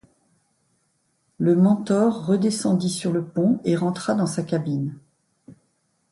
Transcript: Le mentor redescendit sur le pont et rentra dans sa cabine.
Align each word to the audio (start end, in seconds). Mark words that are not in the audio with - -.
Le 1.37 1.55
mentor 1.55 2.25
redescendit 2.25 2.89
sur 2.89 3.11
le 3.11 3.23
pont 3.23 3.59
et 3.65 3.75
rentra 3.75 4.15
dans 4.15 4.25
sa 4.25 4.41
cabine. 4.41 4.95